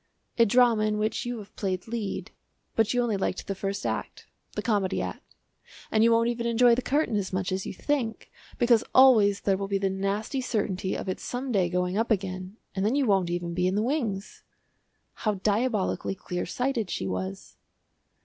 "A 0.39 0.47
drama 0.47 0.85
in 0.85 0.97
which 0.97 1.27
you 1.27 1.37
have 1.37 1.55
played 1.55 1.87
lead. 1.87 2.31
But 2.75 2.91
you 2.91 3.03
only 3.03 3.17
liked 3.17 3.45
the 3.45 3.53
first 3.53 3.85
act 3.85 4.25
the 4.55 4.63
Comedy 4.63 4.99
Act, 4.99 5.35
and 5.91 6.03
you 6.03 6.11
won't 6.11 6.27
even 6.27 6.47
enjoy 6.47 6.73
the 6.73 6.81
curtain 6.81 7.15
as 7.17 7.31
much 7.31 7.51
as 7.51 7.67
you 7.67 7.73
think, 7.75 8.31
because 8.57 8.83
always 8.95 9.41
there 9.41 9.57
will 9.57 9.67
be 9.67 9.77
the 9.77 9.91
nasty 9.91 10.41
certainty 10.41 10.95
of 10.95 11.07
its 11.07 11.21
some 11.23 11.51
day 11.51 11.69
going 11.69 11.99
up 11.99 12.09
again, 12.09 12.57
and 12.73 12.83
then 12.83 12.95
you 12.95 13.05
won't 13.05 13.29
even 13.29 13.53
be 13.53 13.67
in 13.67 13.75
the 13.75 13.83
wings." 13.83 14.41
How 15.21 15.35
diabolically 15.35 16.15
clear 16.15 16.47
sighted 16.47 16.89
she 16.89 17.05
was! 17.05 17.57